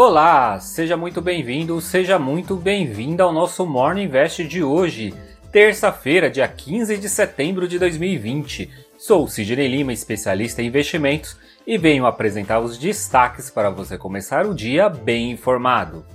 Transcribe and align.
Olá, 0.00 0.60
seja 0.60 0.96
muito 0.96 1.20
bem-vindo, 1.20 1.80
seja 1.80 2.20
muito 2.20 2.54
bem-vinda 2.54 3.24
ao 3.24 3.32
nosso 3.32 3.66
Morning 3.66 4.04
Invest 4.04 4.44
de 4.44 4.62
hoje, 4.62 5.12
terça-feira, 5.50 6.30
dia 6.30 6.46
15 6.46 6.96
de 6.98 7.08
setembro 7.08 7.66
de 7.66 7.80
2020. 7.80 8.70
Sou 8.96 9.26
Sidney 9.26 9.66
Lima, 9.66 9.92
especialista 9.92 10.62
em 10.62 10.66
investimentos, 10.66 11.36
e 11.66 11.76
venho 11.76 12.06
apresentar 12.06 12.60
os 12.60 12.78
destaques 12.78 13.50
para 13.50 13.70
você 13.70 13.98
começar 13.98 14.46
o 14.46 14.54
dia 14.54 14.88
bem 14.88 15.32
informado. 15.32 16.06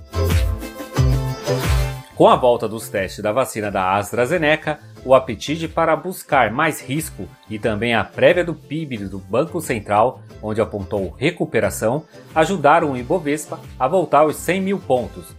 Com 2.16 2.26
a 2.26 2.36
volta 2.36 2.66
dos 2.66 2.88
testes 2.88 3.22
da 3.22 3.32
vacina 3.32 3.70
da 3.70 3.98
AstraZeneca, 3.98 4.80
o 5.04 5.14
apetite 5.14 5.68
para 5.68 5.94
buscar 5.94 6.50
mais 6.50 6.80
risco 6.80 7.28
e 7.48 7.58
também 7.58 7.94
a 7.94 8.02
prévia 8.02 8.44
do 8.44 8.54
PIB 8.54 8.98
do 8.98 9.18
Banco 9.18 9.60
Central, 9.60 10.20
onde 10.42 10.60
apontou 10.60 11.14
recuperação, 11.18 12.04
ajudaram 12.34 12.92
o 12.92 12.96
Ibovespa 12.96 13.60
a 13.78 13.86
voltar 13.86 14.20
aos 14.20 14.36
100 14.36 14.60
mil 14.60 14.78
pontos. 14.78 15.34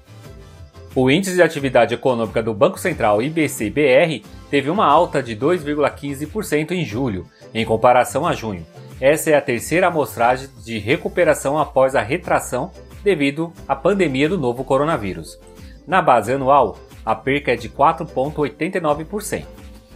O 0.93 1.09
índice 1.09 1.35
de 1.35 1.41
atividade 1.41 1.93
econômica 1.93 2.41
do 2.41 2.53
Banco 2.53 2.79
Central 2.79 3.21
IBC-BR 3.21 4.25
teve 4.49 4.69
uma 4.69 4.85
alta 4.85 5.21
de 5.21 5.35
2,15% 5.35 6.71
em 6.71 6.85
julho, 6.85 7.27
em 7.53 7.65
comparação 7.65 8.25
a 8.25 8.33
junho. 8.33 8.65
Essa 9.01 9.31
é 9.31 9.35
a 9.35 9.41
terceira 9.41 9.87
amostragem 9.87 10.47
de 10.63 10.77
recuperação 10.77 11.59
após 11.59 11.95
a 11.95 12.01
retração 12.01 12.71
devido 13.03 13.51
à 13.67 13.75
pandemia 13.75 14.29
do 14.29 14.37
novo 14.37 14.63
coronavírus. 14.63 15.37
Na 15.85 16.01
base 16.01 16.31
anual, 16.31 16.77
a 17.05 17.13
perca 17.13 17.51
é 17.51 17.55
de 17.55 17.69
4,89%. 17.69 19.54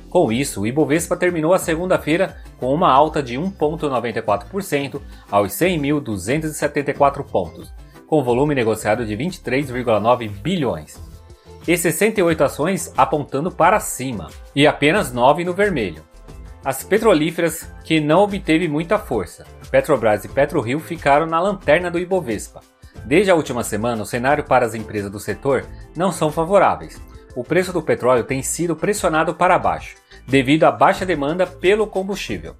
Com 0.09 0.31
isso, 0.31 0.61
o 0.61 0.67
Ibovespa 0.67 1.15
terminou 1.15 1.53
a 1.53 1.59
segunda-feira 1.59 2.37
com 2.57 2.73
uma 2.73 2.91
alta 2.91 3.21
de 3.21 3.35
1,94% 3.35 4.99
aos 5.29 5.51
100.274 5.53 7.23
pontos, 7.23 7.73
com 8.07 8.23
volume 8.23 8.55
negociado 8.55 9.05
de 9.05 9.15
23,9 9.15 10.29
bilhões. 10.41 10.99
E 11.67 11.77
68 11.77 12.43
ações 12.43 12.93
apontando 12.97 13.51
para 13.51 13.79
cima, 13.79 14.29
e 14.55 14.65
apenas 14.65 15.13
9 15.13 15.43
no 15.43 15.53
vermelho. 15.53 16.03
As 16.65 16.83
petrolíferas, 16.83 17.71
que 17.83 17.99
não 17.99 18.21
obteve 18.21 18.67
muita 18.67 18.97
força, 18.97 19.45
Petrobras 19.69 20.25
e 20.25 20.27
PetroRio 20.27 20.79
ficaram 20.79 21.27
na 21.27 21.39
lanterna 21.39 21.91
do 21.91 21.99
Ibovespa, 21.99 22.61
Desde 23.05 23.31
a 23.31 23.35
última 23.35 23.63
semana, 23.63 24.01
o 24.03 24.05
cenário 24.05 24.43
para 24.43 24.65
as 24.65 24.75
empresas 24.75 25.11
do 25.11 25.19
setor 25.19 25.65
não 25.95 26.11
são 26.11 26.31
favoráveis. 26.31 27.01
O 27.35 27.43
preço 27.43 27.71
do 27.71 27.81
petróleo 27.81 28.23
tem 28.23 28.41
sido 28.41 28.75
pressionado 28.75 29.33
para 29.33 29.59
baixo, 29.59 29.95
devido 30.29 30.63
à 30.65 30.71
baixa 30.71 31.05
demanda 31.05 31.47
pelo 31.47 31.87
combustível. 31.87 32.55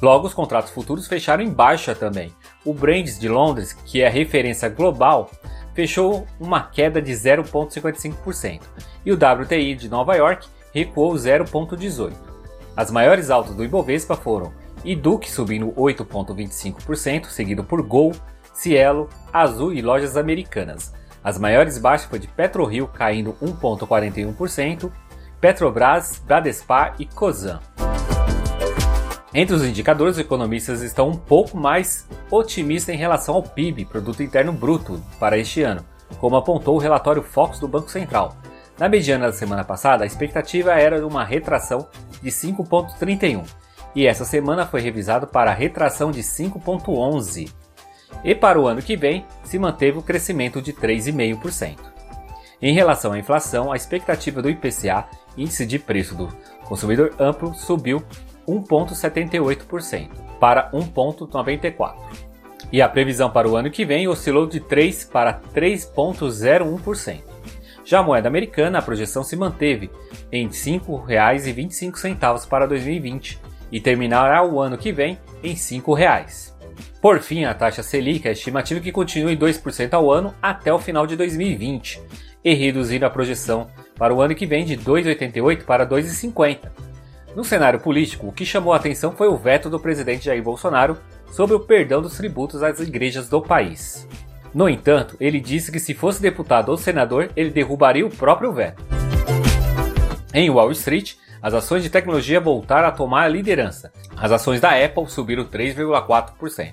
Logo, 0.00 0.28
os 0.28 0.34
contratos 0.34 0.70
futuros 0.70 1.08
fecharam 1.08 1.42
em 1.42 1.50
baixa 1.50 1.92
também. 1.94 2.32
O 2.64 2.72
Brent 2.72 3.18
de 3.18 3.28
Londres, 3.28 3.72
que 3.72 4.00
é 4.00 4.06
a 4.06 4.10
referência 4.10 4.68
global, 4.68 5.28
fechou 5.74 6.26
uma 6.38 6.62
queda 6.62 7.02
de 7.02 7.12
0,55% 7.12 8.62
e 9.04 9.12
o 9.12 9.16
WTI 9.16 9.74
de 9.74 9.88
Nova 9.88 10.14
York 10.14 10.46
recuou 10.72 11.14
0,18%. 11.14 12.12
As 12.76 12.92
maiores 12.92 13.28
altas 13.28 13.56
do 13.56 13.64
Ibovespa 13.64 14.14
foram 14.14 14.52
Iduc 14.84 15.28
subindo 15.28 15.72
8,25%, 15.72 17.26
seguido 17.26 17.64
por 17.64 17.82
Gol 17.82 18.12
Cielo, 18.52 19.08
Azul 19.32 19.72
e 19.72 19.82
lojas 19.82 20.16
americanas. 20.16 20.92
As 21.24 21.38
maiores 21.38 21.78
baixas 21.78 22.08
foi 22.08 22.20
de 22.20 22.28
PetroRio 22.28 22.86
caindo 22.86 23.36
1,41%, 23.42 24.92
Petrobras, 25.40 26.22
Bradespar 26.26 26.94
e 26.98 27.06
Cosan. 27.06 27.60
Entre 29.32 29.54
os 29.54 29.64
indicadores, 29.64 30.16
os 30.16 30.20
economistas 30.20 30.82
estão 30.82 31.08
um 31.08 31.16
pouco 31.16 31.56
mais 31.56 32.08
otimistas 32.30 32.94
em 32.94 32.98
relação 32.98 33.34
ao 33.34 33.42
PIB, 33.42 33.84
Produto 33.84 34.22
Interno 34.22 34.52
Bruto, 34.52 35.02
para 35.20 35.38
este 35.38 35.62
ano, 35.62 35.84
como 36.18 36.36
apontou 36.36 36.74
o 36.76 36.80
relatório 36.80 37.22
Focus 37.22 37.60
do 37.60 37.68
Banco 37.68 37.90
Central. 37.90 38.36
Na 38.78 38.88
mediana 38.88 39.26
da 39.26 39.32
semana 39.32 39.64
passada, 39.64 40.04
a 40.04 40.06
expectativa 40.06 40.72
era 40.72 40.98
de 40.98 41.04
uma 41.04 41.24
retração 41.24 41.86
de 42.22 42.30
5,31, 42.30 43.44
e 43.94 44.06
essa 44.06 44.24
semana 44.24 44.66
foi 44.66 44.80
revisado 44.80 45.26
para 45.26 45.50
a 45.50 45.54
retração 45.54 46.10
de 46.10 46.22
5,11 46.22 47.52
e 48.24 48.34
para 48.34 48.60
o 48.60 48.66
ano 48.66 48.82
que 48.82 48.96
vem 48.96 49.24
se 49.44 49.58
manteve 49.58 49.98
o 49.98 50.02
crescimento 50.02 50.60
de 50.60 50.72
3,5%. 50.72 51.76
Em 52.60 52.74
relação 52.74 53.12
à 53.12 53.18
inflação, 53.18 53.70
a 53.70 53.76
expectativa 53.76 54.42
do 54.42 54.50
IPCA, 54.50 55.06
índice 55.36 55.64
de 55.64 55.78
preço 55.78 56.16
do 56.16 56.28
consumidor 56.64 57.14
amplo, 57.18 57.54
subiu 57.54 58.02
1,78% 58.48 60.08
para 60.40 60.68
1,94%. 60.72 61.94
E 62.72 62.82
a 62.82 62.88
previsão 62.88 63.30
para 63.30 63.48
o 63.48 63.56
ano 63.56 63.70
que 63.70 63.84
vem 63.84 64.08
oscilou 64.08 64.46
de 64.46 64.58
3 64.58 65.04
para 65.04 65.40
3,01%. 65.54 67.22
Já 67.84 68.00
a 68.00 68.02
moeda 68.02 68.28
americana, 68.28 68.80
a 68.80 68.82
projeção 68.82 69.22
se 69.22 69.36
manteve 69.36 69.88
em 70.30 70.48
R$ 70.48 70.52
5,25 70.52 72.48
para 72.48 72.66
2020 72.66 73.40
e 73.70 73.80
terminará 73.80 74.44
o 74.44 74.60
ano 74.60 74.76
que 74.76 74.92
vem 74.92 75.16
em 75.42 75.52
R$ 75.52 75.54
5,00. 75.54 76.58
Por 77.00 77.20
fim, 77.20 77.44
a 77.44 77.54
taxa 77.54 77.82
Selic 77.82 78.26
é 78.28 78.32
estimativa 78.32 78.80
que 78.80 78.92
continue 78.92 79.34
em 79.34 79.38
2% 79.38 79.94
ao 79.94 80.10
ano 80.12 80.34
até 80.42 80.72
o 80.72 80.78
final 80.78 81.06
de 81.06 81.16
2020 81.16 82.27
e 82.50 82.54
reduzir 82.54 83.04
a 83.04 83.10
projeção 83.10 83.68
para 83.96 84.14
o 84.14 84.20
ano 84.20 84.34
que 84.34 84.46
vem 84.46 84.64
de 84.64 84.76
2,88 84.76 85.64
para 85.64 85.86
2,50. 85.86 86.70
No 87.36 87.44
cenário 87.44 87.78
político, 87.78 88.28
o 88.28 88.32
que 88.32 88.44
chamou 88.44 88.72
a 88.72 88.76
atenção 88.76 89.12
foi 89.12 89.28
o 89.28 89.36
veto 89.36 89.68
do 89.68 89.78
presidente 89.78 90.24
Jair 90.24 90.42
Bolsonaro 90.42 90.96
sobre 91.30 91.54
o 91.54 91.60
perdão 91.60 92.00
dos 92.00 92.16
tributos 92.16 92.62
às 92.62 92.80
igrejas 92.80 93.28
do 93.28 93.42
país. 93.42 94.08
No 94.54 94.68
entanto, 94.68 95.16
ele 95.20 95.40
disse 95.40 95.70
que 95.70 95.78
se 95.78 95.92
fosse 95.92 96.22
deputado 96.22 96.70
ou 96.70 96.76
senador, 96.76 97.30
ele 97.36 97.50
derrubaria 97.50 98.06
o 98.06 98.10
próprio 98.10 98.52
veto. 98.52 98.82
Em 100.32 100.48
Wall 100.48 100.72
Street, 100.72 101.14
as 101.42 101.54
ações 101.54 101.82
de 101.82 101.90
tecnologia 101.90 102.40
voltaram 102.40 102.88
a 102.88 102.92
tomar 102.92 103.24
a 103.24 103.28
liderança. 103.28 103.92
As 104.16 104.32
ações 104.32 104.60
da 104.60 104.70
Apple 104.70 105.08
subiram 105.08 105.44
3,4% 105.44 106.72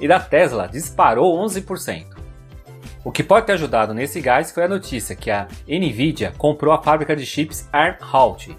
e 0.00 0.08
da 0.08 0.18
Tesla 0.18 0.66
disparou 0.66 1.38
11%. 1.44 2.19
O 3.02 3.10
que 3.10 3.22
pode 3.22 3.46
ter 3.46 3.52
ajudado 3.52 3.94
nesse 3.94 4.20
gás 4.20 4.52
foi 4.52 4.64
a 4.64 4.68
notícia 4.68 5.16
que 5.16 5.30
a 5.30 5.48
Nvidia 5.66 6.34
comprou 6.36 6.74
a 6.74 6.82
fábrica 6.82 7.16
de 7.16 7.24
chips 7.24 7.66
ARM 7.72 7.96
Halt. 8.00 8.54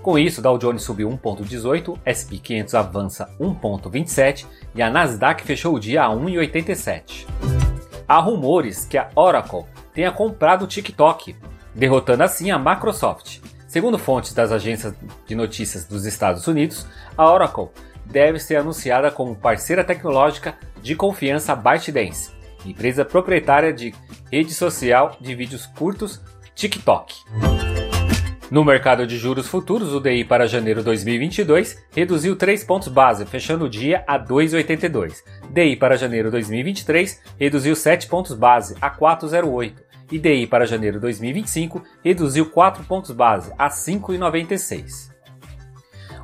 Com 0.00 0.18
isso, 0.18 0.40
Dow 0.40 0.56
Jones 0.56 0.82
subiu 0.82 1.10
1,18, 1.10 1.98
SP 2.08 2.38
500 2.38 2.74
avança 2.74 3.30
1,27 3.38 4.46
e 4.74 4.80
a 4.80 4.88
Nasdaq 4.88 5.44
fechou 5.44 5.74
o 5.74 5.80
dia 5.80 6.04
a 6.04 6.08
1,87. 6.08 7.26
Há 8.08 8.18
rumores 8.18 8.86
que 8.86 8.96
a 8.96 9.10
Oracle 9.14 9.66
tenha 9.92 10.10
comprado 10.10 10.62
o 10.62 10.66
TikTok, 10.66 11.36
derrotando 11.74 12.22
assim 12.22 12.50
a 12.50 12.58
Microsoft. 12.58 13.40
Segundo 13.68 13.98
fontes 13.98 14.32
das 14.32 14.50
agências 14.50 14.94
de 15.26 15.34
notícias 15.34 15.84
dos 15.84 16.06
Estados 16.06 16.46
Unidos, 16.46 16.86
a 17.14 17.30
Oracle 17.30 17.68
deve 18.06 18.38
ser 18.40 18.56
anunciada 18.56 19.10
como 19.10 19.36
parceira 19.36 19.84
tecnológica 19.84 20.56
de 20.82 20.96
confiança 20.96 21.54
ByteDance, 21.54 22.39
empresa 22.64 23.04
proprietária 23.04 23.72
de 23.72 23.94
rede 24.30 24.52
social 24.52 25.16
de 25.20 25.34
vídeos 25.34 25.66
curtos 25.66 26.20
TikTok. 26.54 27.14
No 28.50 28.64
mercado 28.64 29.06
de 29.06 29.16
juros 29.16 29.46
futuros, 29.46 29.94
o 29.94 30.00
DI 30.00 30.24
para 30.24 30.48
janeiro 30.48 30.82
2022 30.82 31.76
reduziu 31.92 32.34
3 32.34 32.64
pontos 32.64 32.88
base, 32.88 33.24
fechando 33.24 33.66
o 33.66 33.68
dia 33.68 34.02
a 34.08 34.18
2,82. 34.18 35.22
DI 35.50 35.76
para 35.76 35.96
janeiro 35.96 36.30
2023 36.30 37.22
reduziu 37.38 37.76
7 37.76 38.08
pontos 38.08 38.36
base 38.36 38.74
a 38.80 38.90
4,08 38.90 39.90
IDI 40.10 40.46
para 40.46 40.66
janeiro 40.66 40.98
2025 40.98 41.82
reduziu 42.04 42.46
4 42.46 42.84
pontos 42.84 43.12
base 43.12 43.52
a 43.56 43.68
5,96. 43.68 45.09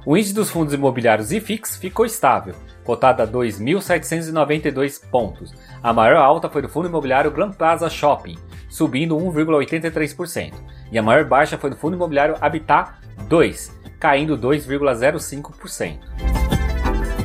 O 0.07 0.17
índice 0.17 0.33
dos 0.33 0.49
fundos 0.49 0.73
imobiliários 0.73 1.33
IFIX 1.33 1.79
ficou 1.79 2.07
estável, 2.07 2.55
cotado 2.85 3.25
a 3.25 3.27
2.792 3.27 5.01
pontos. 5.11 5.53
A 5.83 5.93
maior 5.93 6.19
alta 6.19 6.49
foi 6.49 6.63
do 6.63 6.69
fundo 6.69 6.87
imobiliário 6.87 7.33
Grand 7.33 7.51
Plaza 7.51 7.91
Shopping, 7.91 8.39
subindo 8.69 9.17
1,83%, 9.17 10.55
e 10.93 10.99
a 10.99 11.03
maior 11.03 11.25
baixa 11.25 11.59
foi 11.59 11.71
do 11.71 11.77
fundo 11.77 11.97
imobiliário 11.97 12.37
Habitat 12.41 12.93
2, 13.29 13.77
caindo 13.99 14.39
2,05%. 14.39 15.99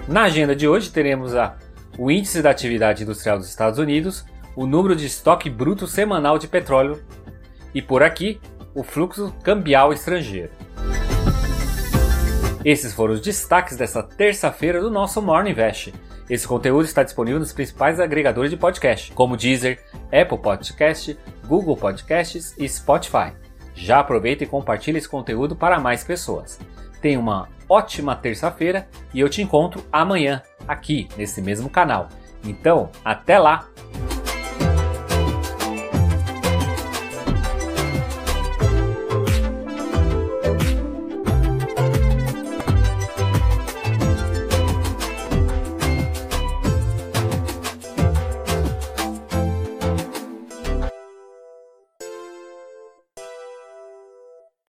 Na 0.08 0.24
agenda 0.24 0.56
de 0.56 0.68
hoje 0.68 0.90
teremos 0.90 1.36
a, 1.36 1.58
o 2.00 2.10
índice 2.10 2.42
da 2.42 2.50
atividade 2.50 3.04
industrial 3.04 3.38
dos 3.38 3.48
Estados 3.48 3.78
Unidos, 3.78 4.26
o 4.56 4.66
número 4.66 4.96
de 4.96 5.06
estoque 5.06 5.52
bruto 5.52 5.86
semanal 5.86 6.40
de 6.40 6.48
petróleo 6.48 7.00
e 7.76 7.82
por 7.82 8.02
aqui 8.02 8.42
o 8.74 8.82
fluxo 8.82 9.32
cambial 9.44 9.94
estrangeiro. 9.94 10.50
Esses 12.64 12.94
foram 12.94 13.16
os 13.16 13.22
destaques 13.22 13.76
dessa 13.76 14.04
terça-feira 14.04 14.80
do 14.80 14.92
nosso 14.92 15.22
Morning 15.22 15.52
Invest. 15.52 15.94
Esse 16.30 16.48
conteúdo 16.48 16.86
está 16.86 17.02
disponível 17.02 17.40
nos 17.40 17.52
principais 17.52 18.00
agregadores 18.00 18.52
de 18.52 18.58
podcast, 18.58 19.12
como 19.14 19.36
Deezer, 19.36 19.84
Apple 20.06 20.38
Podcast, 20.38 21.18
Google 21.48 21.76
Podcasts 21.76 22.56
e 22.58 22.70
Spotify. 22.70 23.34
Já 23.74 24.00
aproveita 24.00 24.44
e 24.44 24.48
compartilhe 24.48 25.00
esse 25.00 25.10
conteúdo 25.10 25.56
para 25.56 25.80
mais 25.80 26.04
pessoas. 26.04 26.60
Tenha 27.02 27.20
uma 27.20 27.50
ótima 27.68 28.16
terça-feira 28.16 28.88
e 29.12 29.20
eu 29.20 29.28
te 29.28 29.42
encontro 29.42 29.84
amanhã, 29.92 30.44
aqui 30.68 31.10
nesse 31.18 31.42
mesmo 31.42 31.68
canal. 31.68 32.10
Então, 32.44 32.92
até 33.04 33.40
lá! 33.40 33.68